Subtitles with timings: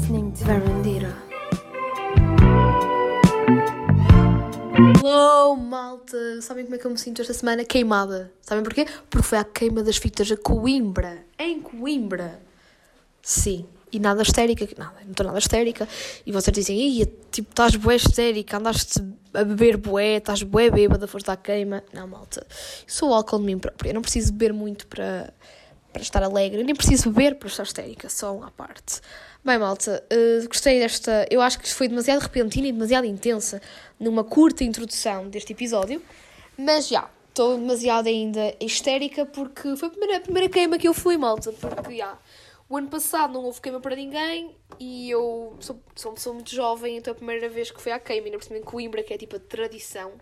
[0.00, 1.14] listening to Verandira.
[5.02, 6.40] Hello, malta!
[6.40, 7.64] Sabem como é que eu me sinto esta semana?
[7.64, 8.32] Queimada.
[8.40, 8.86] Sabem porquê?
[9.10, 11.24] Porque foi a queima das fitas a Coimbra.
[11.38, 12.40] Em Coimbra.
[13.22, 13.66] Sim.
[13.92, 14.66] E nada histérica.
[14.78, 15.86] Nada, não estou nada histérica.
[16.24, 19.02] E vocês dizem, Ih, tipo, estás bué histérica, andaste
[19.34, 21.84] a beber bué, estás bué bêbada, foste à queima.
[21.92, 22.46] Não, malta.
[22.86, 23.90] Sou álcool de mim própria.
[23.90, 25.34] Eu não preciso beber muito para,
[25.92, 26.62] para estar alegre.
[26.62, 28.08] Nem preciso beber para estar histérica.
[28.08, 29.00] Só uma parte.
[29.44, 31.26] Bem, malta, uh, gostei desta.
[31.30, 33.60] Eu acho que foi demasiado repentina e demasiado intensa
[33.98, 36.02] numa curta introdução deste episódio,
[36.58, 40.92] mas já, estou demasiado ainda histérica porque foi a primeira, a primeira queima que eu
[40.92, 41.52] fui, malta.
[41.52, 42.18] Porque já,
[42.68, 47.12] o ano passado não houve queima para ninguém e eu sou, sou muito jovem, então
[47.12, 49.18] é a primeira vez que fui à queima, ainda por cima em Coimbra, que é
[49.18, 50.12] tipo a tradição.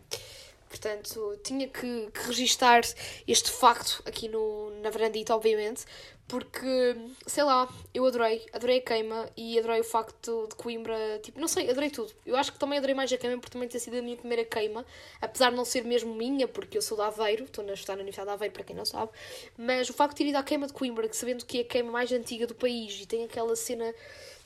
[0.69, 2.83] Portanto, tinha que, que registar
[3.27, 5.85] este facto aqui no, na varandita, obviamente,
[6.29, 6.95] porque,
[7.27, 11.49] sei lá, eu adorei, adorei a queima e adorei o facto de Coimbra, tipo, não
[11.49, 12.13] sei, adorei tudo.
[12.27, 14.45] Eu acho que também adorei mais a queima porque também ter sido a minha primeira
[14.45, 14.85] queima,
[15.23, 18.03] apesar de não ser mesmo minha, porque eu sou de Aveiro, estou na, estou na
[18.03, 19.11] Universidade de Aveiro, para quem não sabe,
[19.57, 21.65] mas o facto de ter ido à queima de Coimbra, que sabendo que é a
[21.65, 23.95] queima mais antiga do país e tem aquela cena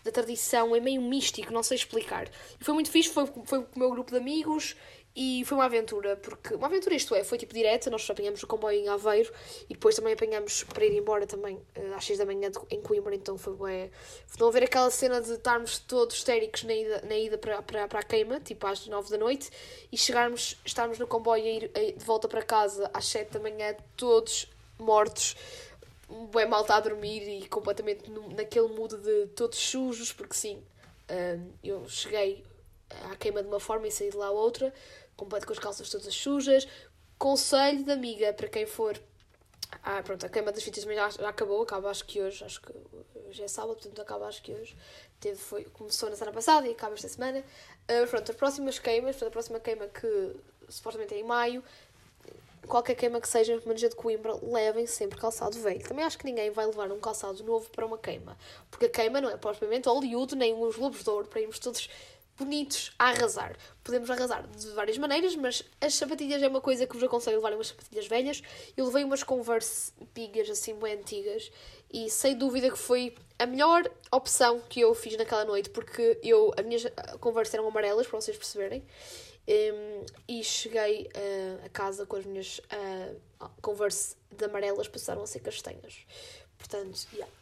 [0.04, 2.28] da tradição, é meio místico, não sei explicar.
[2.60, 4.76] E foi muito fixe, foi, foi com o meu grupo de amigos
[5.14, 6.54] e foi uma aventura, porque.
[6.54, 9.30] Uma aventura, isto é, foi tipo direta, nós apanhamos o comboio em Aveiro
[9.68, 12.80] e depois também apanhamos para ir embora também uh, às 6 da manhã de, em
[12.80, 13.90] Coimbra, então foi bué.
[14.40, 17.98] Não haver aquela cena de estarmos todos histéricos na ida, na ida para, para, para
[18.00, 19.50] a queima, tipo às 9 da noite,
[19.90, 23.40] e chegarmos, estarmos no comboio a ir a, de volta para casa às 7 da
[23.40, 25.36] manhã, todos mortos,
[26.08, 30.56] bué mal está a dormir e completamente no, naquele mood de todos sujos, porque sim,
[31.10, 32.42] uh, eu cheguei
[33.10, 34.72] à queima de uma forma e saí de lá outra
[35.16, 36.66] completo com as calças todas sujas.
[37.18, 39.00] Conselho de amiga para quem for.
[39.82, 42.60] Ah, pronto, a queima das fitas também já, já acabou, acaba acho que hoje, acho
[42.60, 42.72] que
[43.26, 44.76] hoje é sábado, portanto acaba acho que hoje.
[45.18, 47.42] Teve, foi, começou na semana passada e acaba esta semana.
[47.88, 50.36] Uh, pronto, as próximas queimas, portanto, a próxima queima que
[50.68, 51.62] supostamente é em maio,
[52.66, 55.82] qualquer queima que seja, pelo menos de Coimbra, levem sempre calçado velho.
[55.82, 58.36] Também acho que ninguém vai levar um calçado novo para uma queima,
[58.70, 61.88] porque a queima não é propriamente Hollywood nem os Lobos de Ouro para irmos todos
[62.38, 63.56] bonitos a arrasar.
[63.84, 67.38] Podemos arrasar de várias maneiras, mas as sapatilhas é uma coisa que vos aconselho a
[67.38, 68.42] levarem umas sapatilhas velhas.
[68.76, 71.50] Eu levei umas Converse pigas, assim, bem antigas,
[71.92, 76.52] e sem dúvida que foi a melhor opção que eu fiz naquela noite, porque eu,
[76.56, 76.84] as minhas
[77.20, 78.84] Converse eram amarelas, para vocês perceberem,
[79.48, 85.26] um, e cheguei uh, a casa com as minhas uh, Converse de amarelas, passaram a
[85.26, 86.06] ser castanhas.
[86.56, 87.32] Portanto, yeah.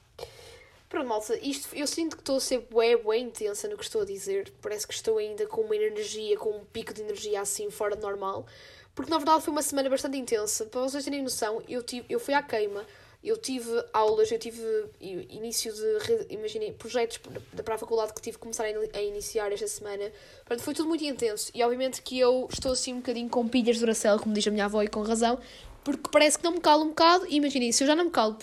[0.90, 4.02] Pronto, malta, isto, eu sinto que estou a ser bué, bué intensa no que estou
[4.02, 4.52] a dizer.
[4.60, 8.02] Parece que estou ainda com uma energia, com um pico de energia assim fora de
[8.02, 8.44] normal.
[8.92, 10.66] Porque na verdade foi uma semana bastante intensa.
[10.66, 12.84] Para vocês terem noção, eu, tive, eu fui à queima,
[13.22, 14.60] eu tive aulas, eu tive
[15.00, 17.20] início de, imaginei, projetos
[17.64, 20.10] para a faculdade que tive que começar a iniciar esta semana.
[20.38, 21.52] Portanto, foi tudo muito intenso.
[21.54, 24.50] E obviamente que eu estou assim um bocadinho com pilhas de Duracell, como diz a
[24.50, 25.38] minha avó, e com razão,
[25.84, 27.26] porque parece que não me calo um bocado.
[27.28, 28.36] E imaginem, se eu já não me calo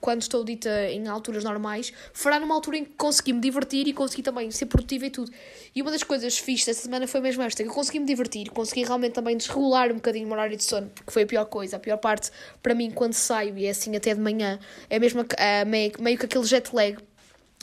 [0.00, 3.92] quando estou dita em alturas normais, fará numa altura em que consegui me divertir e
[3.92, 5.30] consegui também ser produtiva e tudo.
[5.74, 8.50] E uma das coisas fixas desta semana foi mesmo esta, que eu consegui me divertir,
[8.50, 11.76] consegui realmente também desregular um bocadinho o horário de sono, porque foi a pior coisa,
[11.76, 12.30] a pior parte
[12.62, 15.24] para mim quando saio, e é assim até de manhã, é mesmo
[15.66, 16.96] meio, meio que aquele jet lag,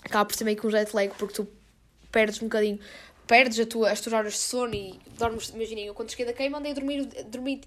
[0.04, 1.48] acaba por ser meio que um jet lag, porque tu
[2.12, 2.80] perdes um bocadinho
[3.34, 6.34] perdes a tua, as tuas horas de sono e dormes, imaginem, eu quando cheguei da
[6.34, 7.62] queima andei a dormir, dormi,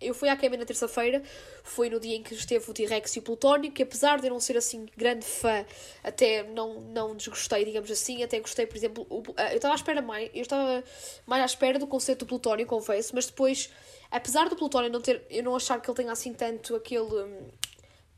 [0.00, 1.22] eu fui à queima na terça-feira,
[1.62, 4.30] foi no dia em que esteve o T-Rex e o Plutónio, que apesar de eu
[4.30, 5.66] não ser assim grande fã,
[6.02, 10.00] até não, não desgostei, digamos assim, até gostei, por exemplo, o, eu estava à espera
[10.00, 10.82] mais, eu estava
[11.26, 13.68] mais à espera do conceito do Plutónio, confesso, mas depois,
[14.10, 17.50] apesar do Plutónio não ter, eu não achar que ele tenha assim tanto aquele...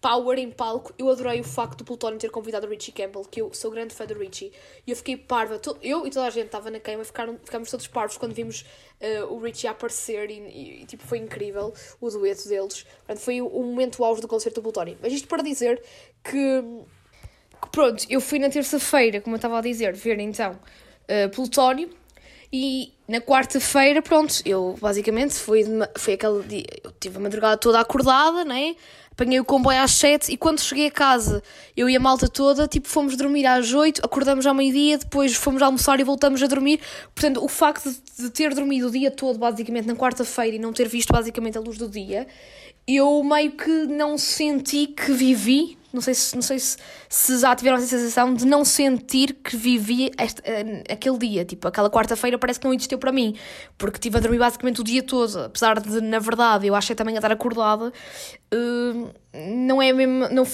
[0.03, 0.93] Power em palco.
[0.99, 3.95] Eu adorei o facto do Plutónio ter convidado o Richie Campbell, que eu sou grande
[3.95, 4.53] fã do Richie.
[4.85, 5.61] E eu fiquei parva.
[5.81, 8.65] Eu e toda a gente estava na queima, ficaram, ficámos todos parvos quando vimos
[9.01, 12.85] uh, o Richie aparecer e, e, e, tipo, foi incrível o dueto deles.
[13.17, 14.99] Foi o, o momento auge do concerto do Plutónio.
[15.01, 15.81] Mas isto para dizer
[16.25, 16.63] que,
[17.63, 20.59] que pronto, eu fui na terça-feira, como eu estava a dizer, ver então
[21.05, 22.02] uh, Plutónio.
[22.53, 25.65] E na quarta-feira, pronto, eu basicamente foi,
[25.97, 28.77] foi aquele dia, eu tive a madrugada toda acordada, né?
[29.13, 31.43] apanhei o comboio às 7 e quando cheguei a casa,
[31.77, 35.63] eu e a malta toda, tipo, fomos dormir às 8, acordamos ao meio-dia, depois fomos
[35.63, 36.81] almoçar e voltamos a dormir.
[37.15, 40.89] Portanto, o facto de ter dormido o dia todo, basicamente, na quarta-feira e não ter
[40.89, 42.27] visto, basicamente, a luz do dia,
[42.87, 46.77] eu meio que não senti que vivi, não sei se, não sei se,
[47.09, 51.45] se já tiveram essa sensação de não sentir que vivi este, uh, aquele dia.
[51.45, 53.37] Tipo, aquela quarta-feira parece que não existiu para mim,
[53.77, 55.39] porque estive a dormir basicamente o dia todo.
[55.39, 57.93] Apesar de, na verdade, eu achei também a estar acordada,
[58.55, 60.29] uh, não é mesmo.
[60.31, 60.45] Não,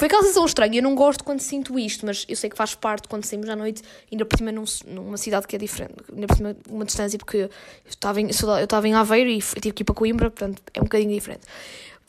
[0.00, 0.78] Foi aquela sensação estranha.
[0.78, 3.54] Eu não gosto quando sinto isto, mas eu sei que faz parte quando saímos à
[3.54, 7.18] noite, ainda por cima num, numa cidade que é diferente, ainda por cima uma distância,
[7.18, 7.50] porque eu
[7.86, 10.84] estava em, eu estava em Aveiro e tive que ir para Coimbra, portanto é um
[10.84, 11.42] bocadinho diferente.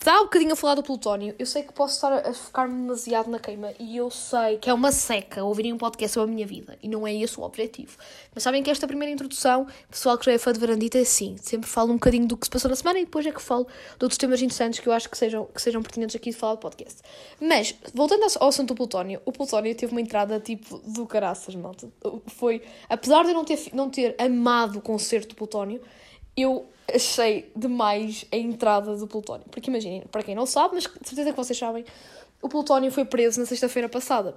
[0.04, 1.36] Dá um bocadinho a falar do plutónio.
[1.38, 4.74] Eu sei que posso estar a focar-me demasiado na queima e eu sei que é
[4.74, 7.96] uma seca ouvirem um podcast sobre a minha vida e não é esse o objetivo.
[8.34, 11.38] Mas sabem que esta primeira introdução, pessoal que já é fã de Varandita, é assim:
[11.38, 13.66] sempre falo um bocadinho do que se passou na semana e depois é que falo
[13.66, 16.56] de outros temas interessantes que eu acho que sejam, que sejam pertinentes aqui de falar
[16.56, 17.00] do podcast.
[17.40, 21.88] Mas, voltando ao assunto do plutónio, o plutónio teve uma entrada tipo do caraças, malta.
[22.26, 25.80] Foi, apesar de eu não ter, não ter amado o concerto do plutónio,
[26.36, 29.46] eu achei demais a entrada do Plutónio.
[29.50, 31.86] Porque imaginem, para quem não sabe, mas de certeza que vocês sabem,
[32.42, 34.36] o Plutónio foi preso na sexta-feira passada.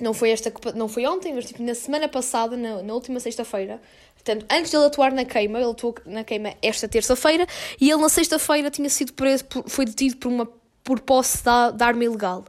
[0.00, 3.80] Não foi, esta, não foi ontem, mas tipo na semana passada, na, na última sexta-feira.
[4.14, 7.46] Portanto, antes de ele atuar na queima, ele atuou na queima esta terça-feira,
[7.80, 10.48] e ele na sexta-feira tinha sido preso, por, foi detido por uma
[10.84, 12.44] por posse de, de arma ilegal.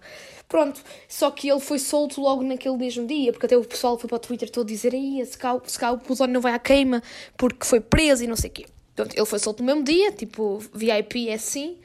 [0.47, 4.07] Pronto, só que ele foi solto logo naquele mesmo dia, porque até o pessoal foi
[4.07, 6.59] para o Twitter todo dizer aí, se cá, se cá o Plutónio não vai à
[6.59, 7.03] queima
[7.37, 8.65] porque foi preso e não sei o quê.
[8.99, 11.77] Portanto, ele foi solto no mesmo dia, tipo, VIP é assim.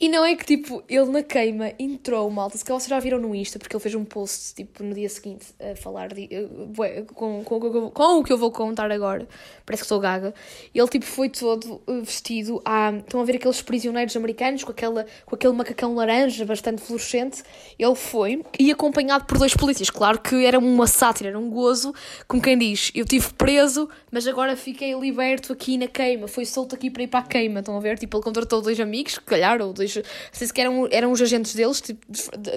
[0.00, 3.18] E não é que, tipo, ele na queima entrou, malta, se calhar vocês já viram
[3.18, 7.04] no Insta, porque ele fez um post, tipo, no dia seguinte, a falar de, uh,
[7.12, 9.28] com, com, com, com, o que eu vou contar agora,
[9.66, 10.32] parece que sou gaga.
[10.74, 12.94] Ele, tipo, foi todo uh, vestido a...
[12.96, 17.42] Estão a ver aqueles prisioneiros americanos com, aquela, com aquele macacão laranja bastante fluorescente?
[17.78, 19.90] Ele foi, e acompanhado por dois polícias.
[19.90, 21.94] Claro que era uma sátira, era um gozo,
[22.26, 26.74] como quem diz, eu tive preso, mas agora fiquei liberto aqui na queima, foi solto
[26.74, 27.98] aqui para ir para a queima, estão a ver?
[27.98, 31.54] Tipo, ele contratou dois amigos, calhar, ou dois não sei se eram, eram os agentes
[31.54, 32.06] deles, tipo,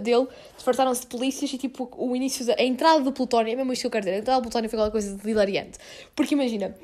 [0.01, 3.73] dele, disfarçaram-se de polícias e tipo, o início, da, a entrada do plutónio, é mesmo
[3.73, 5.77] isto que eu quero dizer, a entrada do plutónio foi aquela coisa de hilariante.
[6.15, 6.75] Porque imagina,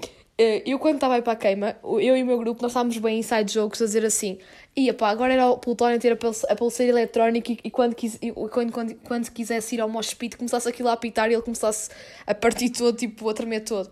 [0.42, 2.98] eh, eu quando estava aí para a queima, eu e o meu grupo, nós estávamos
[2.98, 4.38] bem inside jokes a dizer assim,
[4.74, 6.18] ia pá, agora era o plutónio ter
[6.50, 10.13] a pulseira eletrónica e, e, quando, quis, e quando, quando, quando quisesse ir ao mosh
[10.13, 11.90] pit, começasse aquilo a apitar e ele começasse
[12.25, 13.92] a partir todo, tipo, a tremer todo.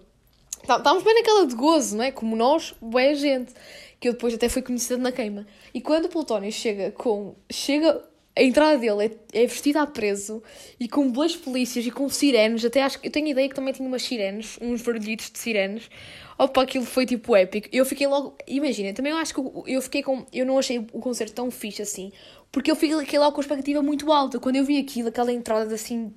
[0.66, 2.12] Tá, estávamos bem naquela de gozo, não é?
[2.12, 3.54] Como nós, boa gente
[4.00, 5.46] que eu depois até fui conhecida na queima.
[5.74, 7.36] E quando o Plutónio chega com.
[7.50, 8.04] chega.
[8.36, 10.44] A entrada dele é, é vestida a preso
[10.80, 12.64] e com dois polícias e com sirenes.
[12.64, 15.90] Até acho que eu tenho ideia que também tinha umas sirenes, uns barulhitos de sirenes.
[16.38, 17.68] Opa, aquilo foi tipo épico.
[17.72, 18.38] Eu fiquei logo.
[18.48, 20.24] Imagina, também eu acho que eu fiquei com.
[20.32, 22.12] Eu não achei o concerto tão fixe assim,
[22.52, 24.40] porque eu fiquei logo com a expectativa muito alta.
[24.40, 26.14] Quando eu vi aquilo, aquela entrada assim.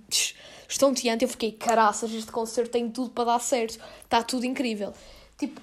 [0.69, 3.81] estonteante, eu fiquei, caraças, este concerto tem tudo para dar certo.
[4.05, 4.93] Está tudo incrível.
[5.39, 5.59] Tipo,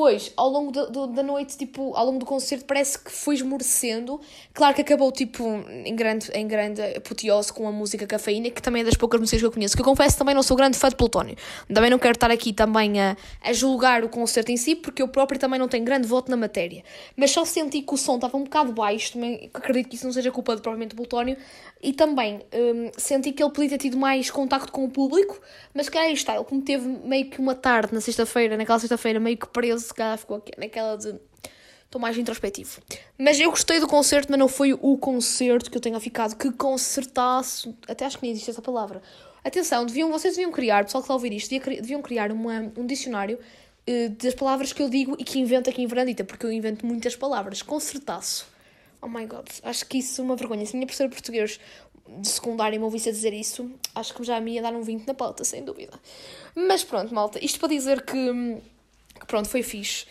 [0.00, 4.18] depois, ao longo do, da noite, tipo, ao longo do concerto, parece que foi esmorecendo.
[4.54, 5.44] Claro que acabou, tipo,
[5.84, 9.40] em grande, em grande apoteose com a música Cafeína, que também é das poucas músicas
[9.40, 9.76] que eu conheço.
[9.76, 11.36] Que eu confesso também não sou grande fã de Plutónio.
[11.72, 15.08] Também não quero estar aqui também a, a julgar o concerto em si, porque eu
[15.08, 16.82] próprio também não tenho grande voto na matéria.
[17.14, 20.14] Mas só senti que o som estava um bocado baixo, também acredito que isso não
[20.14, 21.36] seja culpa de provavelmente Plutónio.
[21.82, 25.40] E também hum, senti que ele podia ter tido mais contacto com o público,
[25.74, 29.18] mas que aí está, ele como teve meio que uma tarde na sexta-feira, naquela sexta-feira,
[29.18, 31.14] meio que preso, se calhar ficou naquela de.
[31.84, 32.80] Estou mais introspectivo.
[33.18, 36.52] Mas eu gostei do concerto, mas não foi o concerto que eu tenha ficado que
[36.52, 37.74] concertasse.
[37.88, 39.02] Até acho que nem existe essa palavra.
[39.42, 42.86] Atenção, deviam, vocês deviam criar, pessoal que está a ouvir isto, deviam criar uma, um
[42.86, 46.52] dicionário uh, das palavras que eu digo e que invento aqui em Verandita, porque eu
[46.52, 47.60] invento muitas palavras.
[47.60, 48.46] Concertaço
[49.02, 50.64] Oh my god, acho que isso é uma vergonha.
[50.66, 51.58] Se a minha professora de português
[52.06, 55.06] de secundária me ouvisse a dizer isso, acho que já me ia dar um 20
[55.06, 55.98] na pauta, sem dúvida.
[56.54, 58.60] Mas pronto, malta, isto para dizer que,
[59.20, 60.06] que pronto, foi fixe.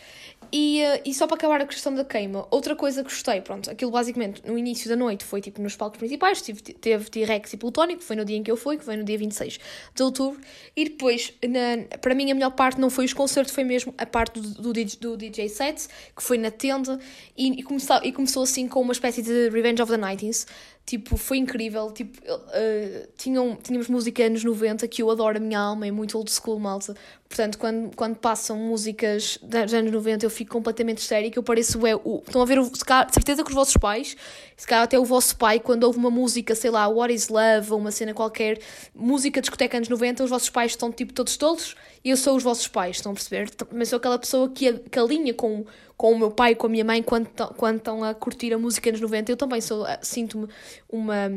[0.52, 3.70] E, eh, e só para acabar a questão da queima, outra coisa que gostei, pronto,
[3.70, 7.56] aquilo basicamente no início da noite foi tipo nos palcos principais, teve, teve T-Rex e
[7.56, 9.60] Plutónico, foi no dia em que eu fui, que foi no dia 26
[9.94, 10.40] de outubro,
[10.74, 14.06] e depois, na, para mim, a melhor parte não foi os concertos, foi mesmo a
[14.06, 15.86] parte do, do, do DJ set,
[16.16, 16.98] que foi na tenda,
[17.36, 20.46] e, e, começou, e começou assim com uma espécie de Revenge of the 90s,
[20.86, 21.92] Tipo, foi incrível.
[21.92, 26.18] Tipo, uh, tinham, tínhamos música anos 90 que eu adoro a minha alma, é muito
[26.18, 26.96] old school, malta.
[27.28, 31.38] Portanto, quando, quando passam músicas dos anos 90, eu fico completamente histérica.
[31.38, 31.86] Eu pareço.
[31.86, 34.16] É, o, estão a ver, se calhar, certeza que os vossos pais,
[34.56, 37.72] se calhar até o vosso pai, quando ouve uma música, sei lá, What is Love,
[37.72, 38.58] ou uma cena qualquer,
[38.92, 42.42] música discoteca anos 90, os vossos pais estão tipo todos todos e eu sou os
[42.42, 43.50] vossos pais, estão a perceber?
[43.72, 45.64] Mas sou aquela pessoa que, que alinha com,
[45.96, 48.90] com o meu pai com a minha mãe quando, quando estão a curtir a música
[48.90, 49.32] nos 90.
[49.32, 50.48] Eu também sou, eh, sinto-me
[50.88, 51.30] uma,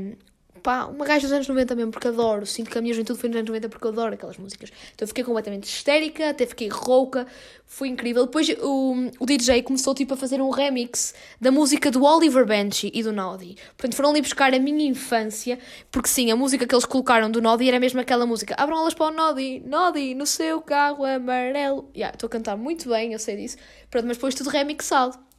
[0.64, 2.46] pá, uma gaja dos anos 90 mesmo, porque adoro.
[2.46, 4.72] Sinto que a minha juventude foi nos anos 90 porque eu adoro aquelas músicas.
[4.96, 7.28] Então eu fiquei completamente histérica, até fiquei rouca,
[7.68, 8.26] foi incrível.
[8.26, 12.90] Depois o, o DJ começou tipo a fazer um remix da música do Oliver Benchy
[12.94, 13.58] e do Noddy.
[13.78, 15.60] Portanto, foram ali buscar a minha infância,
[15.92, 18.56] porque sim, a música que eles colocaram do Noddy era mesmo aquela música.
[18.58, 21.90] Abram elas para o Noddy, Noddy, no seu carro amarelo.
[21.94, 23.58] Yeah, estou a cantar muito bem, eu sei disso.
[23.92, 25.33] Pronto, mas depois tudo remixado.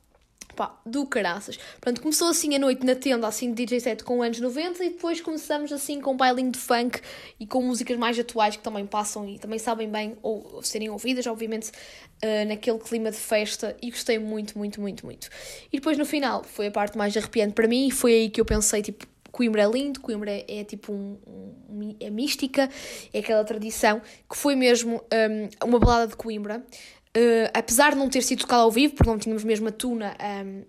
[0.55, 1.59] Pá, do caraças.
[1.81, 4.91] Pronto, começou assim a noite na tenda, assim de DJ set com anos 90 e
[4.91, 7.01] depois começamos assim com um bailinho de funk
[7.41, 11.27] e com músicas mais atuais que também passam e também sabem bem ou, serem ouvidas,
[11.27, 15.29] obviamente, uh, naquele clima de festa e gostei muito, muito, muito, muito.
[15.73, 18.41] E depois no final foi a parte mais arrepiante para mim e foi aí que
[18.41, 21.19] eu pensei, tipo, Coimbra é lindo, Coimbra é, é tipo um,
[21.69, 22.71] um, é mística,
[23.13, 26.65] é aquela tradição que foi mesmo um, uma balada de Coimbra.
[27.17, 30.17] Uh, apesar de não ter sido tocada ao vivo, porque não tínhamos mesmo a tuna
[30.45, 30.65] um,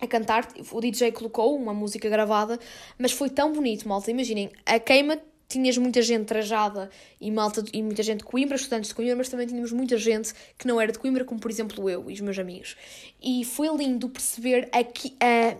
[0.00, 2.58] a cantar, o DJ colocou uma música gravada,
[2.98, 4.10] mas foi tão bonito, malta.
[4.10, 5.18] Imaginem, a queima
[5.48, 9.28] tinhas muita gente trajada e, malta, e muita gente de Coimbra, estudantes de Coimbra, mas
[9.30, 12.20] também tínhamos muita gente que não era de Coimbra, como por exemplo eu e os
[12.20, 12.76] meus amigos.
[13.20, 15.56] E foi lindo perceber aqui, a,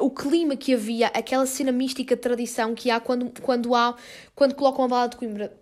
[0.00, 3.96] o clima que havia, aquela cena mística de tradição que há quando, quando há
[4.34, 5.52] quando colocam a balada de Coimbra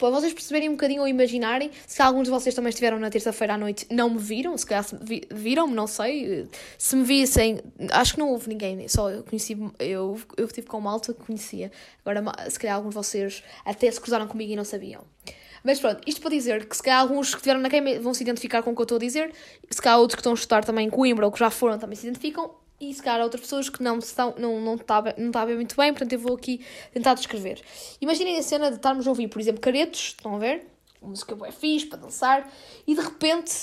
[0.00, 3.54] para vocês perceberem um bocadinho ou imaginarem, se alguns de vocês também estiveram na terça-feira
[3.54, 4.84] à noite, não me viram, se calhar
[5.30, 7.60] viram-me, não sei, se me vissem,
[7.92, 11.70] acho que não houve ninguém, só eu conheci, eu, eu estive com malta que conhecia,
[12.04, 15.04] agora se calhar alguns de vocês até se cruzaram comigo e não sabiam.
[15.62, 18.22] Mas pronto, isto para dizer que se calhar alguns que estiveram na queima vão se
[18.22, 19.30] identificar com o que eu estou a dizer,
[19.68, 21.96] se calhar outros que estão a estudar também em Coimbra ou que já foram também
[21.96, 25.46] se identificam, e se calhar outras pessoas que não estão, não, não está não está
[25.46, 27.62] muito bem, portanto eu vou aqui tentar descrever.
[28.00, 30.66] Imaginem a cena de estarmos a ouvir, por exemplo, caretos, estão a ver?
[31.02, 32.50] Música boa fixe para dançar,
[32.86, 33.54] e de repente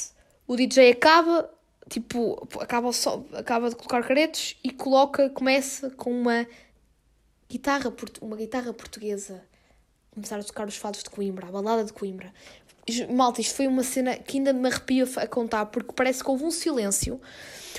[0.47, 1.50] o DJ acaba,
[1.89, 6.47] tipo, acaba, só, acaba de colocar caretos e coloca, começa com uma
[7.50, 9.43] guitarra, uma guitarra portuguesa
[10.17, 12.33] começar a tocar os fados de Coimbra, a balada de Coimbra.
[13.09, 16.43] Malta, isto foi uma cena que ainda me arrepia a contar, porque parece que houve
[16.43, 17.21] um silêncio.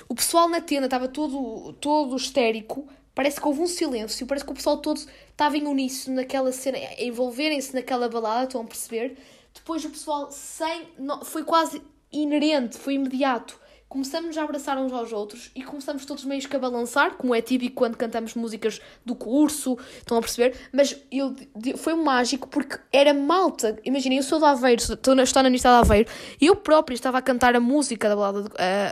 [0.08, 4.52] O pessoal na tenda estava todo, todo histérico, parece que houve um silêncio, parece que
[4.52, 5.00] o pessoal todo
[5.30, 9.16] estava em uníssono naquela cena, envolverem-se naquela balada, estão a perceber?
[9.54, 10.88] Depois o pessoal sem.
[10.98, 16.24] Não, foi quase inerente, foi imediato começamos a abraçar uns aos outros e começamos todos
[16.24, 20.54] meio que a balançar, como é típico quando cantamos músicas do curso, estão a perceber?
[20.72, 21.34] Mas eu,
[21.76, 23.78] foi mágico porque era malta.
[23.84, 26.94] Imaginem, eu sou de Aveiro, estou na, estou na Universidade de Aveiro, e eu própria
[26.94, 28.48] estava a cantar a música da balada,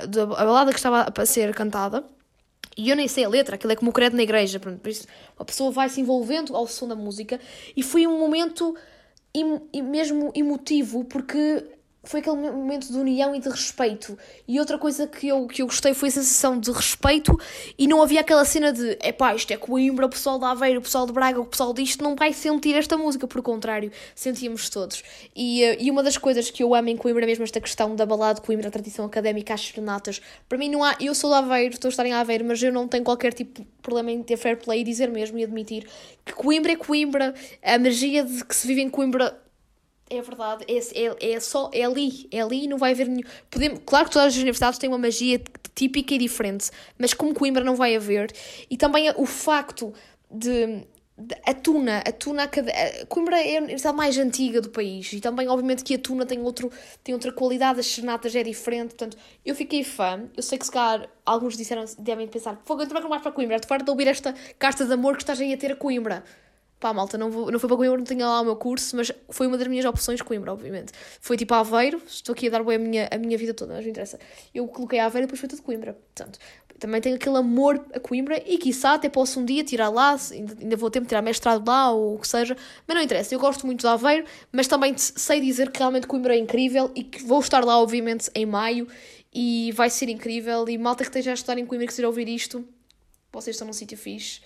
[0.09, 2.03] da, a balada que estava a ser cantada.
[2.79, 4.61] E eu nem sei a letra, aquilo é como o credo na igreja.
[4.61, 5.07] Por isso,
[5.38, 7.41] a pessoa vai se envolvendo ao som da música.
[7.75, 8.76] E foi um momento
[9.83, 11.65] mesmo emotivo, porque
[12.07, 14.17] foi aquele momento de união e de respeito.
[14.47, 17.39] E outra coisa que eu, que eu gostei foi a sensação de respeito
[17.77, 20.83] e não havia aquela cena de epá, isto é Coimbra, o pessoal de Aveiro, o
[20.83, 25.03] pessoal de Braga, o pessoal disto não vai sentir esta música, por contrário, sentíamos todos.
[25.35, 28.07] E, eh, e uma das coisas que eu amo em Coimbra, mesmo esta questão da
[28.07, 31.37] balada de Coimbra, a tradição académica, as serenatas, para mim não há, eu sou de
[31.37, 34.23] Aveiro, estou a estar em Aveiro, mas eu não tenho qualquer tipo de problema em
[34.23, 35.87] ter fair play e dizer mesmo e admitir
[36.25, 39.37] que Coimbra é Coimbra, a magia de que se vive em Coimbra
[40.09, 43.29] é verdade, é, é, é só, é ali, é ali e não vai haver nenhum.
[43.51, 45.43] Podemos, claro que todas as universidades têm uma magia
[45.75, 48.33] típica e diferente, mas como Coimbra não vai haver,
[48.71, 49.93] e também o facto
[50.31, 50.85] de,
[51.19, 55.21] de a Tuna, a Tuna, a, Coimbra é a universidade mais antiga do país, e
[55.21, 56.71] também, obviamente, que a Tuna tem, outro,
[57.03, 60.29] tem outra qualidade, as serenatas é diferente, portanto, eu fiquei fã.
[60.37, 63.57] Eu sei que se calhar alguns disseram, devem pensar, fogo, eu também mais para Coimbra,
[63.57, 66.23] estou farto de ouvir esta carta de amor que estás aí a ter a Coimbra
[66.78, 69.11] pá, malta, não, vou, não foi para Coimbra, não tinha lá o meu curso, mas
[69.30, 70.92] foi uma das minhas opções Coimbra, obviamente.
[71.21, 73.85] Foi tipo Aveiro, estou aqui a dar bem a minha, a minha vida toda, mas
[73.85, 74.18] não interessa.
[74.54, 75.95] Eu coloquei Aveiro e depois foi tudo Coimbra.
[75.95, 76.38] Portanto,
[76.78, 80.54] também tenho aquele amor a Coimbra e quiçá até posso um dia tirar lá, ainda,
[80.61, 82.54] ainda vou ter de tirar mestrado lá ou o que seja,
[82.87, 83.35] mas não interessa.
[83.35, 87.02] Eu gosto muito de Aveiro, mas também sei dizer que realmente Coimbra é incrível e
[87.02, 88.87] que vou estar lá, obviamente, em maio
[89.33, 90.68] e vai ser incrível.
[90.68, 92.66] E malta que esteja a estar em Coimbra que esteja ouvir isto,
[93.33, 94.40] vocês estão num sítio fixe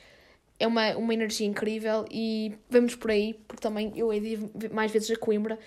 [0.60, 4.92] é uma, uma energia incrível e vamos por aí, porque também eu hei de mais
[4.92, 5.58] vezes a Coimbra,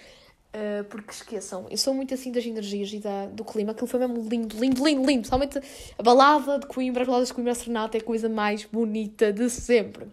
[0.54, 4.00] uh, porque esqueçam, eu sou muito assim das energias e da, do clima, aquilo foi
[4.00, 5.60] mesmo lindo, lindo, lindo, lindo, somente
[5.98, 9.50] a balada de Coimbra, as baladas de Coimbra Serenata é a coisa mais bonita de
[9.50, 10.08] sempre.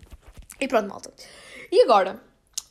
[0.59, 1.13] E pronto, malta.
[1.71, 2.21] E agora,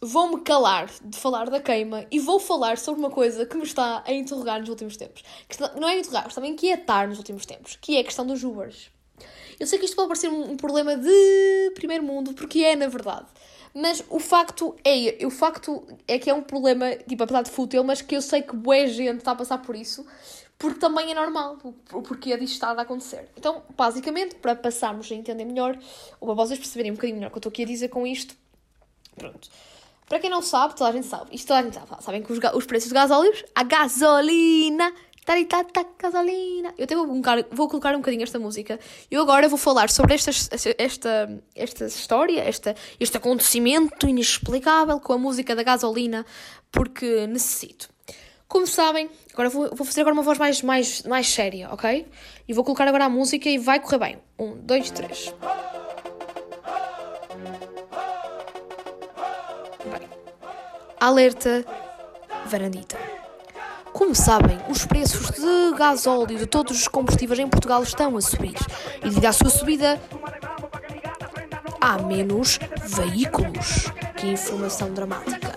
[0.02, 4.04] vou-me calar de falar da queima e vou falar sobre uma coisa que me está
[4.06, 5.24] a interrogar nos últimos tempos.
[5.48, 8.44] Que não é interrogar, mas também inquietar nos últimos tempos, que é a questão dos
[8.44, 8.92] Ubers.
[9.60, 13.28] Eu sei que isto pode parecer um, problema de primeiro mundo, porque é na verdade.
[13.74, 17.84] Mas o facto é, o facto é que é um problema, tipo, apesar de fútil,
[17.84, 20.06] mas que eu sei que boa gente está a passar por isso,
[20.58, 21.58] porque também é normal,
[21.94, 23.30] o porquê disto estar a acontecer.
[23.38, 25.78] Então, basicamente, para passarmos a entender melhor,
[26.20, 28.08] ou para vocês perceberem um bocadinho melhor o que eu estou aqui a dizer com
[28.08, 28.36] isto,
[29.16, 29.50] pronto.
[30.08, 32.34] Para quem não sabe, toda a gente sabe, isto toda a gente sabe, sabem que
[32.34, 34.92] os, os preços de gasóleos, a gasolina
[35.26, 36.74] Taritata gasolina.
[36.78, 38.80] Eu até vou colocar, vou colocar um bocadinho esta música.
[39.12, 40.32] Eu agora vou falar sobre esta,
[40.78, 46.26] esta, esta história, esta, este acontecimento inexplicável com a música da gasolina,
[46.72, 47.90] porque necessito.
[48.48, 52.08] Como sabem, agora vou, vou fazer agora uma voz mais, mais, mais séria, ok?
[52.48, 54.18] E vou colocar agora a música e vai correr bem.
[54.40, 55.32] Um, dois, três.
[59.86, 60.10] Bem.
[61.00, 61.64] Alerta
[62.48, 63.09] varandita.
[64.00, 68.22] Como sabem, os preços de gasóleo e de todos os combustíveis em Portugal estão a
[68.22, 68.56] subir.
[69.00, 70.02] E devido à sua subida,
[71.82, 73.92] há menos veículos.
[74.16, 75.54] Que informação dramática.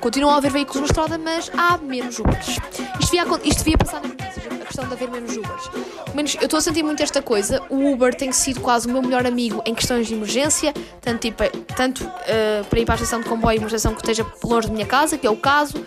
[0.00, 2.58] Continuam a haver veículos na estrada, mas há menos Ubers.
[2.98, 5.70] Isto devia, isto devia passar nas notícias, a questão de haver menos Ubers.
[6.14, 7.62] Menos, eu estou a sentir muito esta coisa.
[7.68, 11.44] O Uber tem sido quase o meu melhor amigo em questões de emergência, tanto, tipo,
[11.76, 14.72] tanto uh, para ir para a estação de comboio, uma estação que esteja longe da
[14.72, 15.84] minha casa, que é o caso,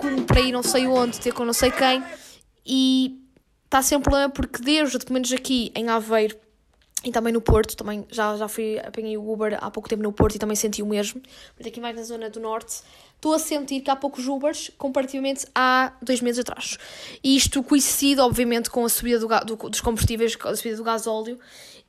[0.00, 2.02] como para ir não sei onde, ter com não sei quem.
[2.64, 3.20] E
[3.64, 6.36] está ser um problema porque desde, pelo menos aqui em Aveiro,
[7.02, 10.12] e também no Porto, também já, já fui, apanhei o Uber há pouco tempo no
[10.12, 11.22] Porto e também senti o mesmo.
[11.56, 12.82] Mas aqui mais na zona do Norte,
[13.16, 16.76] estou a sentir que há poucos Ubers comparativamente há dois meses atrás.
[17.24, 20.84] E isto coincide, obviamente, com a subida do, do, dos combustíveis, com a subida do
[20.84, 21.38] gasóleo.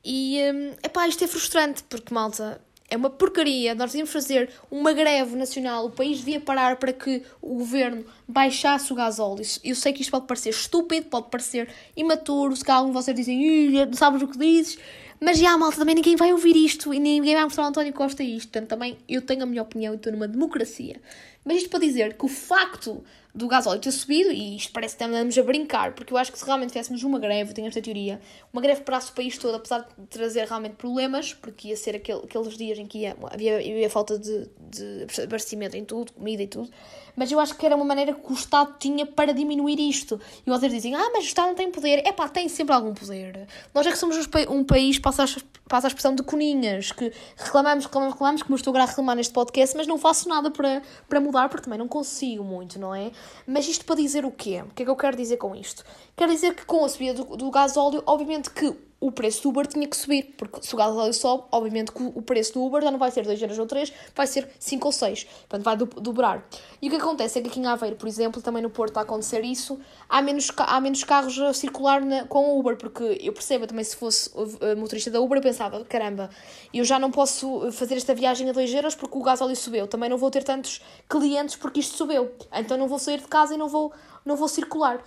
[0.03, 3.73] E, um, epá, isto é frustrante, porque, malta, é uma porcaria.
[3.73, 8.91] Nós devíamos fazer uma greve nacional, o país devia parar para que o governo baixasse
[8.91, 9.43] o gasóleo.
[9.63, 13.93] Eu sei que isto pode parecer estúpido, pode parecer imaturo, se calhar vocês dizem, não
[13.93, 14.77] sabes o que dizes,
[15.23, 18.23] mas já, malta, também ninguém vai ouvir isto e ninguém vai mostrar ao António Costa
[18.23, 18.49] isto.
[18.49, 20.99] Portanto, também eu tenho a minha opinião e estou numa democracia.
[21.43, 25.03] Mas isto para dizer que o facto do gasóleo ter subido, e isto parece que
[25.03, 28.19] estamos a brincar, porque eu acho que se realmente tivéssemos uma greve, tenho esta teoria,
[28.51, 32.19] uma greve parasse o país todo, apesar de trazer realmente problemas, porque ia ser aquele,
[32.19, 36.47] aqueles dias em que ia, havia, havia falta de, de abastecimento em tudo, comida e
[36.47, 36.69] tudo,
[37.15, 40.19] mas eu acho que era uma maneira que o Estado tinha para diminuir isto.
[40.45, 42.01] E vocês dizem, ah, mas o Estado não tem poder.
[42.05, 43.47] É pá, tem sempre algum poder.
[43.73, 44.17] Nós é que somos
[44.49, 45.25] um país, passa
[45.71, 49.75] passa a expressão de coninhas, que reclamamos, reclamamos, reclamamos, como estou a reclamar neste podcast,
[49.77, 53.11] mas não faço nada para, para mudar, porque também não consigo muito, não é?
[53.47, 54.61] Mas isto para dizer o quê?
[54.69, 55.85] O que é que eu quero dizer com isto?
[56.15, 59.65] Quero dizer que com a subida do, do gasóleo, obviamente que o preço do Uber
[59.65, 62.91] tinha que subir, porque se o gasóleo sobe, obviamente que o preço do Uber já
[62.91, 66.47] não vai ser 2 euros ou 3, vai ser 5 ou 6, portanto vai dobrar.
[66.79, 68.99] E o que acontece é que aqui em Aveiro, por exemplo, também no Porto está
[69.01, 73.17] a acontecer isso, há menos, há menos carros a circular na, com o Uber, porque
[73.19, 74.29] eu percebo também se fosse
[74.77, 76.29] motorista da Uber, eu pensava, caramba,
[76.71, 80.11] eu já não posso fazer esta viagem a 2 euros porque o gasóleo subiu, também
[80.11, 83.57] não vou ter tantos clientes porque isto subiu, então não vou sair de casa e
[83.57, 83.91] não vou
[84.25, 85.03] não vou circular.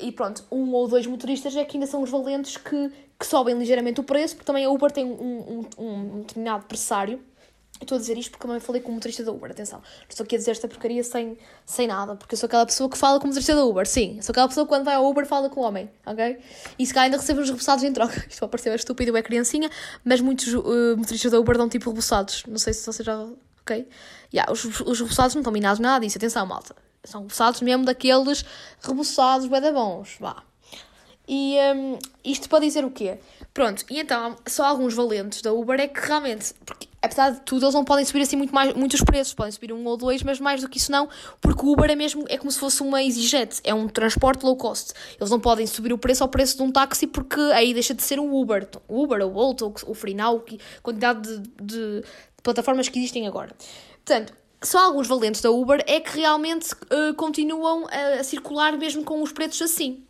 [0.00, 3.54] E, pronto, um ou dois motoristas é que ainda são os valentes que, que sobem
[3.58, 7.22] ligeiramente o preço, porque também a Uber tem um, um, um determinado pressário.
[7.78, 9.78] Estou a dizer isto porque também falei com o motorista da Uber, atenção.
[9.78, 12.88] Não estou aqui a dizer esta porcaria sem, sem nada, porque eu sou aquela pessoa
[12.88, 14.20] que fala com o motorista da Uber, sim.
[14.22, 16.38] Sou aquela pessoa que quando vai ao Uber fala com o homem, ok?
[16.78, 18.16] E se calhar ainda recebe os reboçados em troca.
[18.28, 19.70] Isto pode parecer estúpido, é criancinha,
[20.02, 22.44] mas muitos uh, motoristas da Uber dão tipo reboçados.
[22.46, 23.26] Não sei se você já.
[23.60, 23.86] Ok?
[24.32, 26.16] Yeah, os, os reboçados não estão minados nada disso.
[26.16, 26.74] Atenção, malta.
[27.04, 28.44] São reboçados mesmo daqueles
[28.82, 30.42] reboçados bem bons, vá.
[31.32, 33.16] E um, isto para dizer o quê?
[33.54, 37.66] Pronto, e então só alguns valentes da Uber é que realmente, porque apesar de tudo,
[37.66, 40.40] eles não podem subir assim muito mais, muitos preços, podem subir um ou dois, mas
[40.40, 41.08] mais do que isso não,
[41.40, 44.56] porque o Uber é mesmo, é como se fosse uma EasyJet, é um transporte low
[44.56, 44.92] cost.
[45.20, 48.02] Eles não podem subir o preço ao preço de um táxi porque aí deixa de
[48.02, 52.04] ser um Uber, o Uber, o Bolt, o FreeNow, a quantidade de, de, de
[52.42, 53.54] plataformas que existem agora.
[54.04, 59.04] Portanto, só alguns valentes da Uber é que realmente uh, continuam a, a, circular mesmo
[59.04, 60.04] com os preços assim.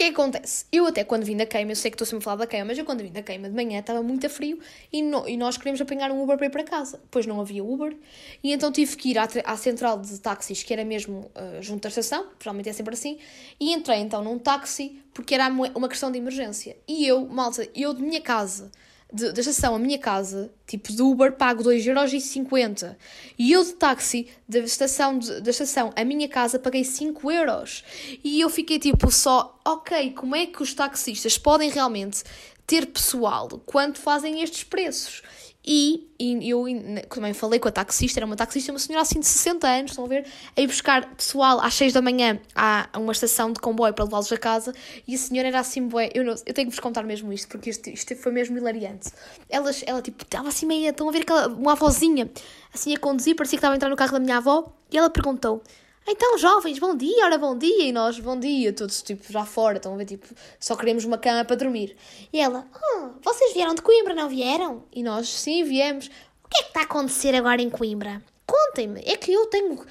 [0.00, 0.64] Que é que acontece?
[0.72, 2.64] Eu até quando vim da queima, eu sei que estou sempre a falar da queima,
[2.64, 4.58] mas eu quando vim da queima de manhã estava muito a frio
[4.90, 6.96] e, no, e nós queríamos apanhar um Uber para ir para casa.
[6.96, 7.94] Depois não havia Uber
[8.42, 11.84] e então tive que ir à, à central de táxis, que era mesmo uh, junto
[11.84, 13.18] à estação, geralmente é sempre assim,
[13.60, 16.78] e entrei então num táxi porque era uma questão de emergência.
[16.88, 18.72] E eu, malta, eu de minha casa
[19.12, 22.96] de, da estação à minha casa, tipo de Uber, pago 2,50€.
[23.38, 27.32] E eu de táxi, da estação, de, da estação à minha casa, paguei 5€.
[27.32, 27.84] euros.
[28.22, 32.22] E eu fiquei tipo só, ok, como é que os taxistas podem realmente
[32.66, 35.22] ter pessoal quando fazem estes preços?
[35.64, 36.64] E, e eu
[37.10, 40.06] também falei com a taxista, era uma taxista, uma senhora assim de 60 anos, estão
[40.06, 40.26] a ver?
[40.56, 44.32] A ir buscar pessoal às 6 da manhã a uma estação de comboio para levá-los
[44.32, 44.72] a casa
[45.06, 47.48] e a senhora era assim, bué, eu, não, eu tenho que vos contar mesmo isto,
[47.48, 49.10] porque isto, isto foi mesmo hilariante.
[49.50, 52.30] Ela, ela tipo, estava assim meia, estão a ver aquela, uma avózinha,
[52.72, 55.10] assim a conduzir, parecia que estava a entrar no carro da minha avó, e ela
[55.10, 55.62] perguntou,
[56.06, 57.84] então, jovens, bom dia, ora bom dia.
[57.84, 60.26] E nós, bom dia, todos tipo já fora, estão a ver, tipo,
[60.58, 61.96] só queremos uma cama para dormir.
[62.32, 64.84] E ela, oh, vocês vieram de Coimbra, não vieram?
[64.92, 66.06] E nós, sim, viemos.
[66.44, 68.22] O que é que está a acontecer agora em Coimbra?
[68.46, 69.84] Contem-me, é que eu tenho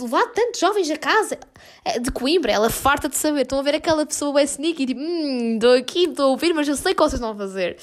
[0.00, 1.38] levado tantos jovens a casa
[1.84, 3.42] é, de Coimbra, ela farta de saber.
[3.42, 6.68] Estão a ver aquela pessoa bem sneaky, tipo, hum, estou aqui, estou a ouvir, mas
[6.68, 7.76] eu sei o que vocês a fazer.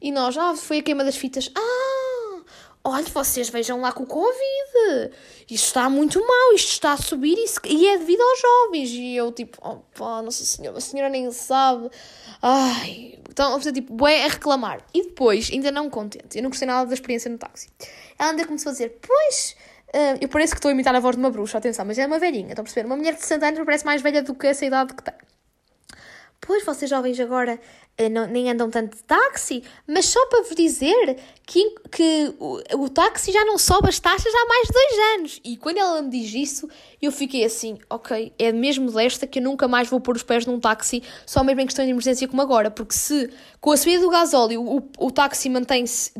[0.00, 1.50] E nós, ah, foi a queima das fitas.
[1.54, 1.99] Ah!
[2.84, 5.12] Olha, vocês vejam lá com o Covid,
[5.50, 8.90] isto está muito mal, isto está a subir e, é devido aos jovens.
[8.90, 9.58] E eu, tipo,
[9.96, 11.90] pá, nossa senhora, a senhora nem sabe.
[12.42, 14.84] Ai, então, fazer tipo, é a reclamar.
[14.94, 17.68] E depois, ainda não contente, eu não gostei nada da experiência no táxi.
[18.18, 19.56] Ela ainda começou a dizer, pois,
[19.94, 22.06] uh, eu pareço que estou a imitar a voz de uma bruxa, atenção, mas é
[22.06, 22.86] uma velhinha, estão a perceber?
[22.86, 25.14] Uma mulher de 60 anos parece mais velha do que essa idade que tem.
[26.40, 27.60] Pois, vocês jovens agora
[28.08, 32.88] não, nem andam tanto de táxi, mas só para vos dizer que, que o, o
[32.88, 35.40] táxi já não sobe as taxas há mais de dois anos.
[35.44, 36.68] E quando ela me diz isso,
[37.00, 40.44] eu fiquei assim, ok, é mesmo desta que eu nunca mais vou pôr os pés
[40.44, 44.02] num táxi, só mesmo em questão de emergência como agora, porque se com a subida
[44.02, 46.12] do gasóleo o, o táxi mantém-se,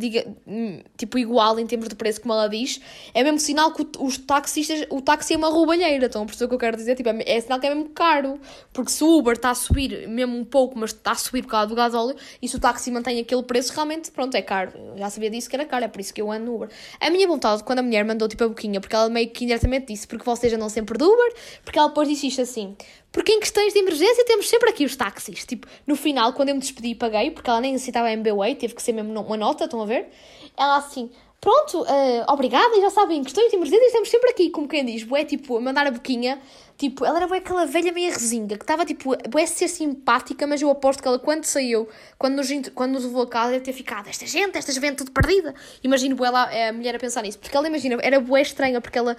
[0.46, 2.80] hum, tipo, igual em termos de preço, como ela diz,
[3.12, 6.54] é mesmo sinal que os taxistas, o táxi é uma roubalheira, estão a perceber que
[6.54, 6.94] eu quero dizer?
[6.94, 8.40] Tipo, é, é sinal que é mesmo caro,
[8.72, 11.50] porque se o Uber está a subir mesmo um pouco, mas está a subir por
[11.50, 14.72] causa do gasóleo, e se o táxi mantém aquele preço, realmente, pronto, é caro.
[14.92, 16.70] Eu já sabia disso que era caro, é por isso que eu ando no Uber.
[16.98, 19.92] A minha vontade, quando a mulher mandou tipo a boquinha, porque ela meio que indiretamente
[19.92, 22.76] disse, porque vocês andam sempre de Uber, porque ela depois disse isto assim,
[23.12, 25.44] porque em questões de emergência temos sempre aqui os táxis.
[25.44, 28.74] Tipo, no final, quando eu me despedi e paguei, porque ela nem necessitava MBWay, teve
[28.74, 30.08] que ser mesmo uma nota, estão a ver?
[30.56, 34.50] Ela assim, pronto, uh, obrigada, e já sabem, em questões de emergência estamos sempre aqui,
[34.50, 36.40] como quem diz, é tipo, mandar a boquinha
[36.80, 40.62] Tipo, ela era bem aquela velha meia resinga, que estava, tipo, bué ser simpática, mas
[40.62, 43.74] eu aposto que ela, quando saiu, quando nos, quando nos levou a casa, deve ter
[43.74, 45.54] ficado, esta gente, esta juventude perdida.
[45.84, 49.14] Imagino ela, a mulher a pensar nisso, porque ela, imagina, era bué estranha, porque ela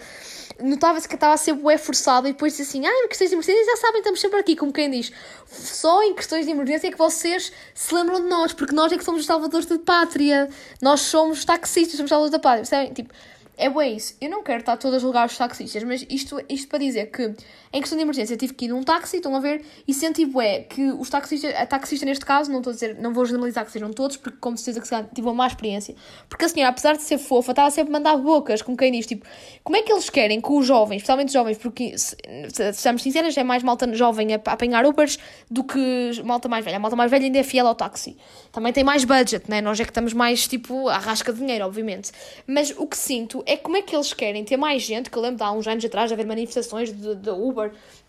[0.59, 3.35] notava-se que estava a ser bué forçada e depois disse assim, ah, em questões de
[3.35, 5.11] emergência já sabem, estamos sempre aqui, como quem diz.
[5.45, 8.97] Só em questões de emergência é que vocês se lembram de nós, porque nós é
[8.97, 10.49] que somos os salvadores da pátria.
[10.81, 12.91] Nós somos taxistas, somos salvadores da pátria, percebem?
[12.91, 13.13] Tipo,
[13.57, 14.15] é bem isso.
[14.19, 17.33] Eu não quero estar todas a julgar os taxistas, mas isto, isto para dizer que,
[17.73, 20.61] em questão de emergência, tive que ir num táxi, estão a ver, e senti, bué,
[20.61, 23.71] que os taxistas, a taxista neste caso, não estou a dizer, não vou generalizar que
[23.71, 25.95] sejam todos, porque com certeza que tive uma má experiência,
[26.27, 29.05] porque a senhora, apesar de ser fofa, estava sempre a mandar bocas, como quem diz,
[29.05, 29.25] tipo,
[29.63, 32.15] como é que eles querem que os jovens, especialmente os jovens, porque, se,
[32.49, 35.17] se sejamos sinceras, é mais malta jovem a, a apanhar Ubers
[35.49, 36.77] do que malta mais velha.
[36.77, 38.17] A malta mais velha ainda é fiel ao táxi.
[38.51, 39.61] Também tem mais budget, né?
[39.61, 42.11] Nós é que estamos mais, tipo, à rasca de dinheiro, obviamente.
[42.47, 45.21] Mas o que sinto é como é que eles querem ter mais gente, que eu
[45.21, 47.60] lembro de há uns anos atrás haver manifestações de, de Uber,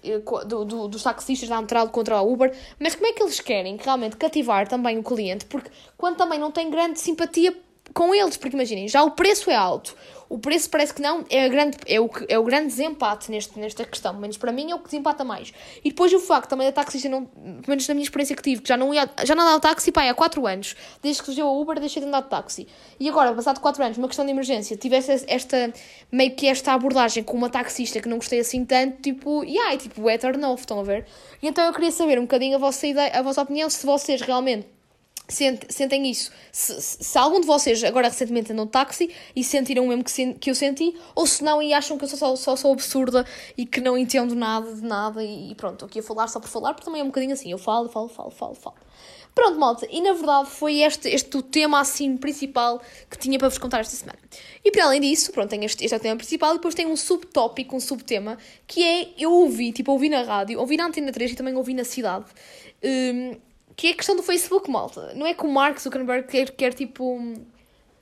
[0.02, 3.40] eh, do, do, dos taxistas da Antral contra a Uber, mas como é que eles
[3.40, 5.44] querem realmente cativar também o cliente?
[5.46, 7.54] Porque quando também não tem grande simpatia
[7.92, 9.94] com eles, porque imaginem, já o preço é alto,
[10.32, 13.84] o preço parece que não, é, grande, é, o, é o grande desempate neste, nesta
[13.84, 15.52] questão, menos para mim é o que desempata mais.
[15.84, 18.62] E depois o facto também da taxista, não, pelo menos na minha experiência que tive,
[18.62, 21.26] que já não, ia, já não andava de táxi pá, há 4 anos, desde que
[21.26, 22.66] surgiu a Uber deixei de andar de táxi.
[22.98, 25.70] E agora, passado 4 anos, uma questão de emergência, tivesse esta,
[26.10, 29.76] meio que esta abordagem com uma taxista que não gostei assim tanto, tipo, e ai,
[29.76, 31.04] tipo, é turn off, estão a ver?
[31.42, 34.22] E então eu queria saber um bocadinho a vossa ideia, a vossa opinião, se vocês
[34.22, 34.66] realmente
[35.28, 36.30] sentem isso.
[36.50, 40.34] Se, se, algum de vocês agora recentemente andou de táxi e sentiram o mesmo que,
[40.34, 43.24] que eu senti, ou se não e acham que eu só, só sou absurda
[43.56, 46.74] e que não entendo nada de nada e, pronto, aqui a falar só por falar,
[46.74, 48.76] porque também é um bocadinho assim, eu falo, falo, falo, falo, falo.
[49.34, 53.48] Pronto, malta, e na verdade foi este, este o tema assim principal que tinha para
[53.48, 54.18] vos contar esta semana.
[54.62, 56.86] E para além disso, pronto, tem este, este é o tema principal e depois tem
[56.86, 61.10] um subtópico, um subtema, que é, eu ouvi, tipo, ouvi na rádio, ouvi na Antena
[61.10, 62.26] 3 e também ouvi na cidade,
[62.84, 63.36] um,
[63.76, 65.12] que é a questão do Facebook, malta.
[65.14, 67.34] Não é que o Mark Zuckerberg quer, quer tipo.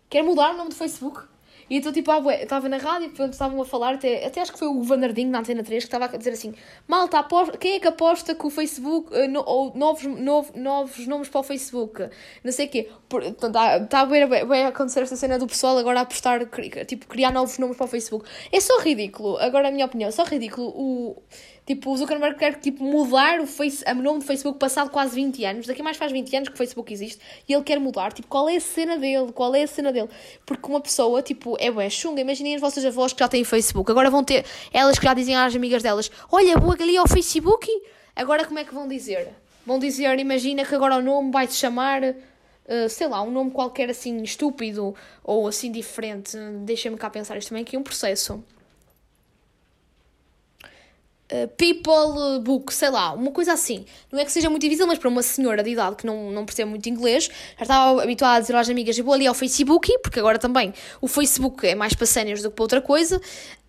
[0.08, 1.30] quer mudar o nome do Facebook.
[1.70, 4.58] E então, tipo, ah, estava na rádio, e estavam a falar, até, até acho que
[4.58, 6.52] foi o Vanardinho na Antena 3 que estava a dizer assim:
[6.88, 11.06] Malta, aposta, quem é que aposta que o Facebook, uh, no, ou novos, novo, novos
[11.06, 12.10] nomes para o Facebook,
[12.42, 12.90] não sei o quê.
[13.24, 14.24] Está tá a ver,
[14.66, 16.44] acontecer esta cena do pessoal agora a apostar,
[16.86, 18.28] tipo, criar novos nomes para o Facebook.
[18.50, 21.22] É só ridículo, agora a minha opinião, é só ridículo o
[21.66, 25.44] Tipo, o Zuckerberg quer tipo, mudar o, face, o nome do Facebook passado quase 20
[25.44, 25.66] anos.
[25.66, 28.12] Daqui mais faz 20 anos que o Facebook existe e ele quer mudar.
[28.12, 29.30] Tipo, qual é a cena dele?
[29.32, 30.08] Qual é a cena dele?
[30.44, 32.20] Porque uma pessoa, tipo, é bué chunga.
[32.20, 33.90] Imaginem as vossas avós que já têm Facebook.
[33.90, 37.68] Agora vão ter, elas que já dizem às amigas delas: Olha, vou ali ao Facebook.
[38.16, 39.28] Agora como é que vão dizer?
[39.64, 42.02] Vão dizer: Imagina que agora o nome vai-se chamar.
[42.02, 44.94] Uh, sei lá, um nome qualquer assim estúpido
[45.24, 46.36] ou assim diferente.
[46.64, 48.44] Deixem-me cá pensar isto também aqui, um processo.
[51.30, 53.84] Eh, people book, sei lá, uma coisa assim.
[54.10, 56.44] Não é que seja muito difícil, mas para uma senhora de idade que não, não
[56.44, 59.96] percebe muito inglês, já estava habituada a dizer às amigas: eu vou ali ao Facebook,
[60.02, 63.20] porque agora também o Facebook é mais para séniores do que para outra coisa.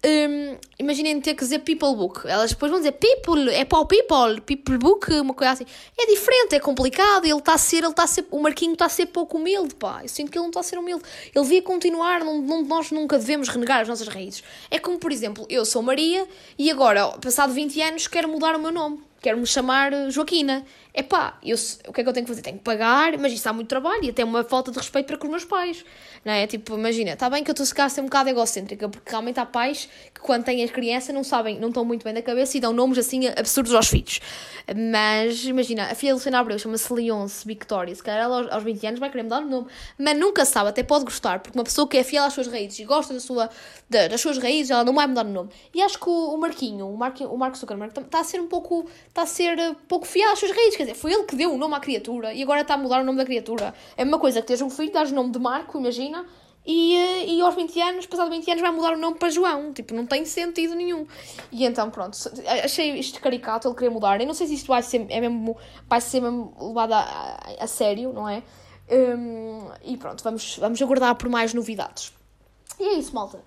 [0.04, 2.28] Um, imaginem ter que dizer people book.
[2.28, 5.65] Elas depois vão dizer people, é para o people, people book, uma coisa assim.
[5.95, 7.26] É diferente, é complicado.
[7.26, 9.76] Ele está a ser, ele está a ser, o Marquinho está a ser pouco humilde,
[9.76, 10.00] pá.
[10.02, 11.04] Eu sinto que ele não está a ser humilde.
[11.36, 14.43] Ele devia continuar, não, não, nós nunca devemos renegar as nossas raízes.
[14.71, 18.59] É como, por exemplo, eu sou Maria e agora, passado 20 anos, quero mudar o
[18.59, 18.99] meu nome.
[19.21, 20.65] Quero me chamar Joaquina.
[20.93, 21.56] Epá, eu,
[21.88, 22.41] o que é que eu tenho que fazer?
[22.41, 25.17] Tenho que pagar, mas isso dá muito trabalho e até uma falta de respeito para
[25.17, 25.86] com os meus pais,
[26.25, 26.45] não é?
[26.47, 29.45] Tipo, imagina, está bem que eu estou a ser um bocado egocêntrica, porque realmente há
[29.45, 32.60] pais que quando têm as crianças não sabem, não estão muito bem da cabeça e
[32.60, 34.19] dão nomes assim absurdos aos filhos.
[34.91, 38.88] Mas, imagina, a filha de Luciana Abreu chama-se Leonce Victoria, se calhar ela aos 20
[38.88, 41.88] anos vai querer mudar o nome, mas nunca sabe, até pode gostar, porque uma pessoa
[41.88, 43.49] que é fiel às suas raízes e gosta da sua,
[43.89, 45.49] da, das suas raízes, ela não vai mudar o nome.
[45.73, 48.86] E acho que o, Marquinho, o, Marquinho, o Marco Zuckerberg, está a ser um pouco,
[49.08, 51.54] está a ser uh, pouco fiel às suas raízes, quer dizer, foi ele que deu
[51.54, 53.74] o nome à criatura e agora está a mudar o nome da criatura.
[53.96, 56.26] É uma coisa que tens um filho, dás o nome de Marco, imagina,
[56.65, 59.74] e, uh, e aos 20 anos, passado 20 anos, vai mudar o nome para João.
[59.74, 61.08] Tipo, não tem sentido nenhum.
[61.52, 62.17] E então, pronto,
[62.63, 64.20] achei isto caricato, ele queria mudar.
[64.20, 67.63] Eu não sei se isto vai ser, é mesmo, vai ser mesmo levado a, a,
[67.63, 68.44] a sério, não é?
[68.89, 72.13] Um, e pronto, vamos, vamos aguardar por mais novidades.
[72.80, 73.44] E é isso, malta.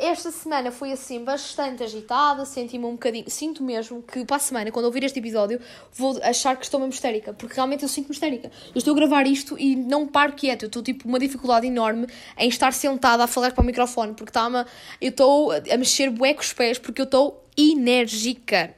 [0.00, 4.70] Esta semana foi assim bastante agitada, senti-me um bocadinho, sinto mesmo que para a semana,
[4.70, 5.60] quando ouvir este episódio,
[5.92, 8.48] vou achar que estou mesmo histérica, porque realmente eu sinto-me histérica.
[8.72, 12.06] Eu estou a gravar isto e não paro quieto, eu estou tipo uma dificuldade enorme
[12.36, 14.66] em estar sentada a falar para o microfone, porque está
[15.00, 18.72] eu estou a mexer bué com os pés, porque eu estou enérgica.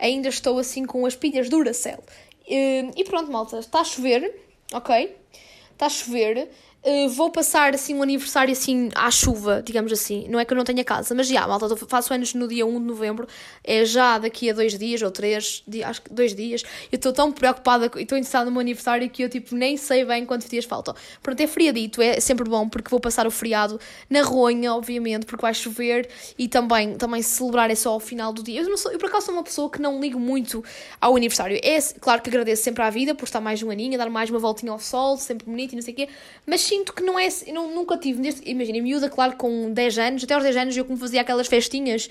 [0.00, 2.02] Ainda estou assim com as pilhas Duracell.
[2.48, 4.34] E pronto, malta, está a chover,
[4.72, 5.16] ok?
[5.72, 6.50] Está a chover.
[6.84, 10.28] Uh, vou passar assim um aniversário assim à chuva, digamos assim.
[10.28, 12.78] Não é que eu não tenha casa, mas já, malta, faço anos no dia 1
[12.78, 13.26] de novembro,
[13.64, 16.62] é já daqui a dois dias ou três, acho que dois dias.
[16.92, 20.04] Eu estou tão preocupada e estou interessada no meu aniversário que eu tipo nem sei
[20.04, 20.94] bem quantos dias faltam.
[21.20, 25.42] Pronto, é feriadito, é sempre bom porque vou passar o feriado na ronha, obviamente, porque
[25.42, 26.08] vai chover
[26.38, 28.60] e também, também celebrar é só ao final do dia.
[28.60, 30.62] Eu, não sou, eu por acaso sou uma pessoa que não ligo muito
[31.00, 31.58] ao aniversário.
[31.64, 34.38] É claro que agradeço sempre à vida por estar mais um aninho, dar mais uma
[34.38, 36.08] voltinha ao sol, sempre bonito e não sei o quê,
[36.46, 37.28] mas sim sinto que não é.
[37.52, 38.22] Não, nunca tive.
[38.44, 42.08] Imagina, miúda, claro, com 10 anos, até aos 10 anos eu como fazia aquelas festinhas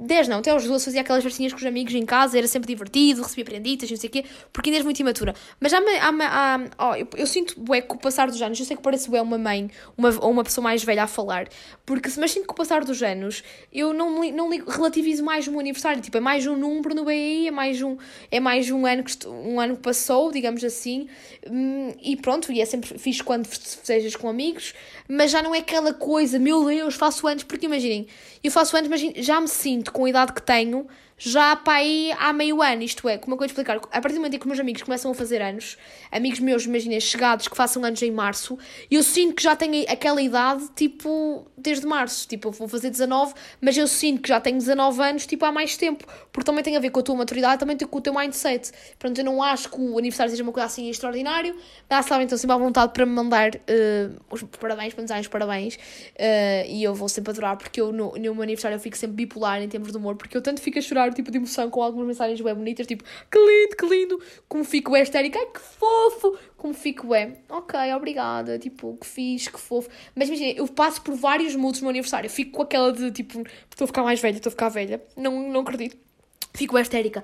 [0.00, 2.68] 10 não, até aos 12 fazia aquelas festinhas com os amigos em casa, era sempre
[2.68, 5.34] divertido, recebia prenditas, não sei o quê, porque ainda és muito imatura.
[5.60, 8.64] Mas há, há, há oh, eu, eu, sinto bué com o passar dos anos, eu
[8.64, 11.48] sei que parece bué uma mãe uma, ou uma pessoa mais velha a falar,
[11.84, 15.46] porque mas sinto que com o passar dos anos eu não, não ligo, relativizo mais
[15.48, 17.96] o meu aniversário, tipo, é mais um número no BI, é mais um,
[18.30, 21.08] é mais um ano que, um ano que passou, digamos assim,
[21.50, 24.74] hum, e pronto, e é sempre fixe quando festejas com amigos,
[25.08, 28.06] mas já não é aquela coisa, meu Deus, faço anos, porque imaginem,
[28.42, 30.86] eu faço anos, mas já me sinto com a idade que tenho
[31.18, 33.76] já para aí há meio ano, isto é, como é que eu vou explicar?
[33.76, 35.76] A partir do momento em que os meus amigos começam a fazer anos,
[36.12, 38.56] amigos meus, imaginem, chegados que façam anos em março,
[38.88, 43.34] eu sinto que já tenho aquela idade, tipo, desde março, tipo, eu vou fazer 19,
[43.60, 46.76] mas eu sinto que já tenho 19 anos, tipo, há mais tempo, porque também tem
[46.76, 48.70] a ver com a tua maturidade, também tem com o teu mindset.
[48.98, 51.56] Portanto, eu não acho que o aniversário seja uma coisa assim extraordinário,
[51.90, 55.20] mas sabem, então sempre à vontade para me mandar uh, os parabéns, para me dar
[55.20, 58.80] os parabéns, uh, e eu vou sempre adorar, porque eu no, no meu aniversário eu
[58.80, 61.38] fico sempre bipolar em termos de humor, porque eu tanto fico a chorar tipo, de
[61.38, 65.30] emoção com algumas mensagens bem bonitas, tipo, que lindo, que lindo, como fico é ai
[65.30, 69.88] que fofo, como fico é, ok, obrigada, tipo, que fiz, que fofo.
[70.14, 73.42] Mas imagina, eu passo por vários moods no meu aniversário, fico com aquela de, tipo,
[73.70, 76.08] estou a ficar mais velha, estou a ficar velha, não, não acredito.
[76.54, 77.22] Fico histérica.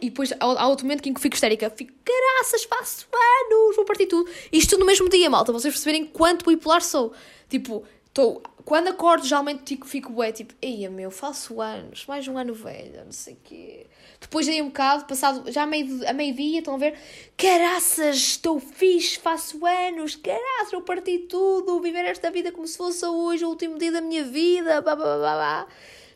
[0.00, 1.68] E depois, há outro momento em que fico histérica.
[1.70, 4.30] Fico, graças, faço anos, vou partir tudo.
[4.52, 5.52] Isto tudo no mesmo dia, malta.
[5.52, 7.12] Vocês perceberem quanto bipolar sou.
[7.48, 7.84] Tipo,
[8.16, 12.52] estou quando acordo, geralmente tipo, fico bué, tipo, eia meu, faço anos, mais um ano
[12.52, 13.86] velho, não sei o quê.
[14.20, 16.98] Depois dei um bocado, passado, já a meio-dia, meio estão a ver,
[17.36, 23.06] caraças, estou fixe, faço anos, caraças, eu parti tudo, viver esta vida como se fosse
[23.06, 25.66] hoje o último dia da minha vida, blá blá blá blá.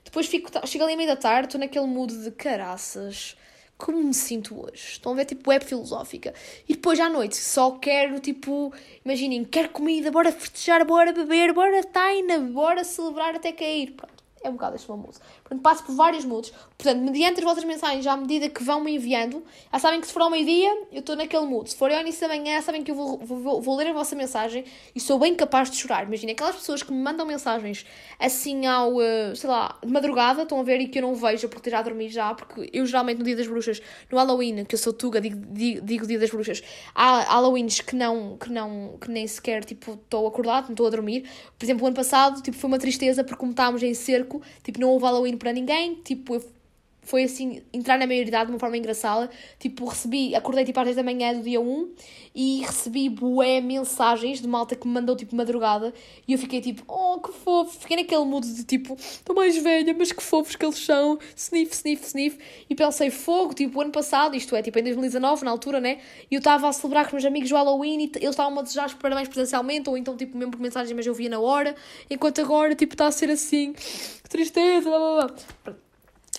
[0.02, 3.36] Depois fico, chego ali à meia da tarde, estou naquele mood de caraças
[3.84, 4.92] como me sinto hoje.
[4.92, 6.34] Estão a ver, tipo, web filosófica.
[6.68, 8.72] E depois à noite só quero, tipo,
[9.04, 13.92] imaginem, quero comida, bora festejar, bora beber, bora taina, bora celebrar até cair.
[13.92, 15.20] Pronto é um bocado este famoso.
[15.50, 16.52] Portanto, passo por vários moods.
[16.78, 20.12] Portanto, mediante as vossas mensagens, à medida que vão me enviando, já sabem que se
[20.12, 21.68] for ao meio-dia, eu estou naquele mood.
[21.68, 24.14] Se for ao início da manhã, sabem que eu vou, vou, vou, ler a vossa
[24.14, 26.06] mensagem e sou bem capaz de chorar.
[26.06, 27.84] Imaginem, aquelas pessoas que me mandam mensagens
[28.18, 31.48] assim ao, eh, sei lá, de madrugada, estão a ver e que eu não vejo
[31.48, 34.78] porque já dormi já, porque eu geralmente no dia das bruxas, no Halloween, que eu
[34.78, 36.62] sou tuga, digo, digo, digo dia das bruxas,
[36.94, 40.90] há Halloweens que não, que não, que nem sequer, tipo, estou acordado, não estou a
[40.90, 41.28] dormir.
[41.58, 44.80] Por exemplo, o ano passado, tipo, foi uma tristeza porque como estávamos em cerco, tipo,
[44.80, 46.59] não houve Halloween para ninguém, tipo, eu
[47.02, 49.30] foi assim, entrar na maioridade de uma forma engraçada.
[49.58, 51.92] Tipo, recebi, acordei tipo às 10 da manhã do dia 1
[52.34, 55.92] e recebi bué mensagens de malta que me mandou tipo madrugada
[56.28, 59.94] e eu fiquei tipo, oh que fofo, fiquei naquele mood de tipo, estou mais velha,
[59.94, 62.38] mas que fofos que eles são, sniff, sniff, sniff.
[62.68, 65.98] E pensei, fogo, tipo, o ano passado, isto é, tipo em 2019, na altura, né?
[66.30, 68.62] E eu estava a celebrar com os meus amigos o Halloween e eles estavam a
[68.62, 71.74] desejar os parabéns presencialmente ou então tipo mesmo por mensagem, mas eu via na hora,
[72.08, 75.26] enquanto agora tipo está a ser assim, que tristeza, blá blá
[75.64, 75.89] blá.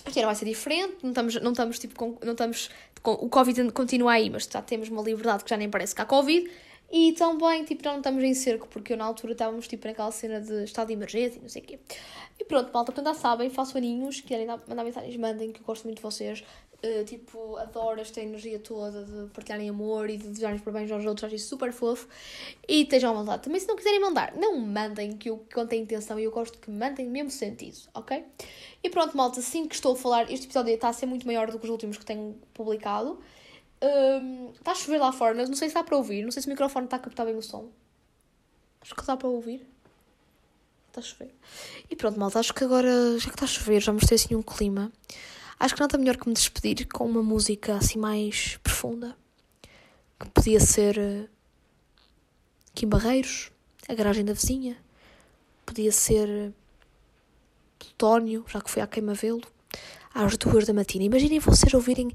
[0.06, 2.70] Este ano vai ser diferente, não estamos, não estamos tipo, com, não estamos,
[3.02, 6.02] com, o Covid continua aí, mas já temos uma liberdade que já nem parece que
[6.02, 6.50] há Covid.
[6.92, 10.42] E também, tipo, não estamos em cerco, porque eu na altura estávamos, tipo, naquela cena
[10.42, 11.78] de estado de emergência e não sei o quê.
[12.38, 15.84] E pronto, malta, portanto já sabem, faço aninhos, querem mandar mensagens, mandem, que eu gosto
[15.84, 16.44] muito de vocês.
[16.84, 21.24] Uh, tipo, adoro esta energia toda de partilharem amor e de desejarem bem aos outros,
[21.24, 22.06] acho isso super fofo.
[22.68, 23.44] E estejam à vontade.
[23.44, 26.58] Também, se não quiserem mandar, não mandem, que eu conto a intenção e eu gosto
[26.58, 28.22] que mandem mesmo sentido, ok?
[28.82, 31.50] E pronto, malta, assim que estou a falar, este episódio está a ser muito maior
[31.50, 33.18] do que os últimos que tenho publicado.
[33.82, 36.48] Um, está a chover lá fora, não sei se dá para ouvir, não sei se
[36.48, 37.68] o microfone está a captar bem o som.
[38.80, 39.66] Acho que dá para ouvir.
[40.88, 41.34] Está a chover.
[41.90, 44.42] E pronto, malta, acho que agora, já que está a chover, já mostrei assim um
[44.42, 44.92] clima.
[45.58, 49.16] Acho que nada melhor que me despedir com uma música assim mais profunda.
[50.18, 51.28] Que podia ser uh,
[52.74, 53.50] Kim Barreiros,
[53.88, 54.76] A Garagem da Vizinha.
[55.66, 56.54] Podia ser uh,
[57.78, 59.42] Plutónio, já que foi à queima-velo
[60.14, 61.04] às duas da matina.
[61.04, 62.12] Imaginem vocês ouvirem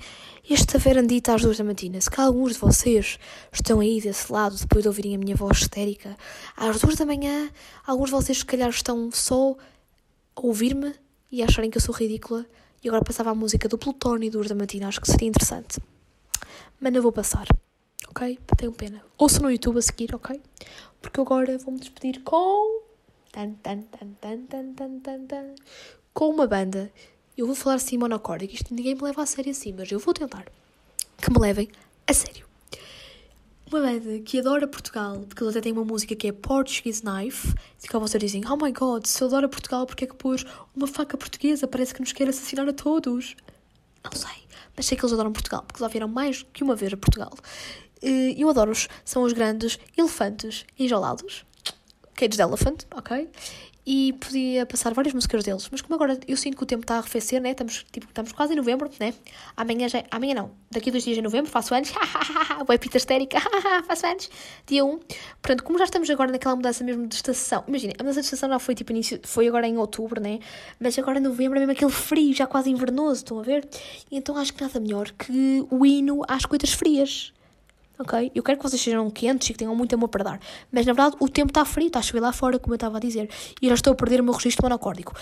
[0.50, 2.00] esta verandita às duas da matina.
[2.00, 3.20] Se cá alguns de vocês
[3.52, 6.16] estão aí desse lado, depois de ouvirem a minha voz histérica,
[6.56, 7.50] às duas da manhã,
[7.86, 9.56] alguns de vocês se calhar estão só
[10.36, 10.94] a ouvir-me
[11.32, 12.46] e acharem que eu sou ridícula.
[12.84, 14.88] E agora passava a música do Plutónio duas da matina.
[14.88, 15.80] Acho que seria interessante.
[16.80, 17.48] Mas não vou passar.
[18.10, 18.40] Ok?
[18.56, 19.02] Tenho pena.
[19.18, 20.40] Ouçam no YouTube a seguir, ok?
[21.02, 22.82] Porque agora vou-me despedir com.
[23.32, 25.56] Tan, tan, tan, tan, tan, tan, tan,
[26.14, 26.92] com uma banda
[27.38, 30.14] eu vou falar assim monocórdico, isto ninguém me leva a sério assim, mas eu vou
[30.14, 30.46] tentar
[31.18, 31.70] que me levem
[32.06, 32.46] a sério.
[33.70, 37.54] Uma banda que adora Portugal, porque eles até têm uma música que é Portuguese Knife,
[37.84, 40.46] e que vocês dizem, oh my god, se eu adoro Portugal, porque é que pôs
[40.74, 41.68] uma faca portuguesa?
[41.68, 43.36] Parece que nos quer assassinar a todos.
[44.04, 44.46] Não sei,
[44.76, 47.34] mas sei que eles adoram Portugal, porque já vieram mais que uma vez a Portugal.
[48.02, 51.44] Eu adoro-os, são os grandes elefantes enjaulados,
[52.14, 53.28] Cage Elephant, ok?
[53.90, 55.70] E podia passar várias músicas deles.
[55.72, 57.52] Mas como agora eu sinto que o tempo está a arrefecer, né?
[57.52, 59.14] Estamos, tipo, estamos quase em novembro, né?
[59.56, 60.04] Amanhã já.
[60.12, 60.52] Amanhã não.
[60.70, 61.94] Daqui a dois dias em novembro faço anos.
[62.68, 63.40] Boa pita histérica.
[63.88, 64.30] faço anos.
[64.66, 65.00] Dia 1.
[65.42, 67.64] Portanto, como já estamos agora naquela mudança mesmo de estação.
[67.66, 69.22] Imagina, a mudança de estação já foi tipo início.
[69.24, 70.40] Foi agora em outubro, né?
[70.82, 73.66] Mas agora em novembro é mesmo aquele frio, já quase invernoso, estão a ver?
[74.12, 77.32] Então acho que nada melhor que o hino às coisas frias
[78.00, 78.32] ok?
[78.34, 80.40] Eu quero que vocês sejam quentes e que tenham muito amor para dar.
[80.72, 82.98] Mas na verdade o tempo está frio, está a chover lá fora, como eu estava
[82.98, 83.30] a dizer.
[83.62, 85.14] E já estou a perder o meu registro monocórdico.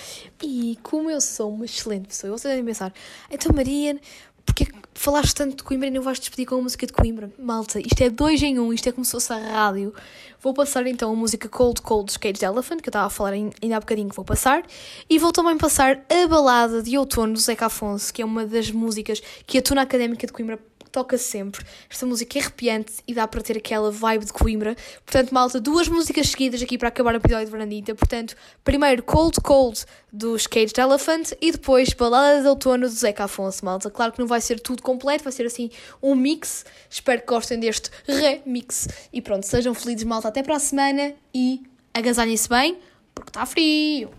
[0.44, 2.94] E como eu sou uma excelente pessoa, vocês devem pensar,
[3.30, 4.00] então Maria,
[4.46, 7.32] porque falaste tanto de Coimbra e não vais despedir com a música de Coimbra?
[7.38, 9.94] Malta, isto é dois em um, isto é como se fosse a rádio.
[10.42, 13.32] Vou passar então a música Cold Cold de Caged Elephant, que eu estava a falar
[13.32, 14.64] ainda há bocadinho que vou passar.
[15.10, 18.70] E vou também passar a balada de outono do Zeca Afonso, que é uma das
[18.70, 20.60] músicas que a Tuna Académica de Coimbra
[20.96, 21.66] toca sempre.
[21.90, 24.78] Esta música é arrepiante e dá para ter aquela vibe de Coimbra.
[25.06, 27.94] Portanto, malta, duas músicas seguidas aqui para acabar o episódio de Verandita.
[27.94, 33.66] Portanto, primeiro Cold Cold dos Caged Elephant e depois Balada de Outono do Zeca Afonso,
[33.66, 33.92] malta.
[33.92, 35.70] Claro que não vai ser tudo completo, vai ser assim
[36.02, 36.66] um mix.
[36.90, 38.88] Espero que gostem deste remix.
[39.12, 40.30] E pronto, sejam felizes, malta.
[40.30, 41.62] Até para a semana e
[41.94, 42.78] agasalhem-se bem,
[43.14, 44.10] porque está frio.